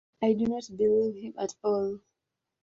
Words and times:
I 0.19 0.33
do 0.33 0.47
not 0.47 0.67
believe 0.75 1.21
him 1.23 1.35
at 1.37 1.53
all! 1.63 1.99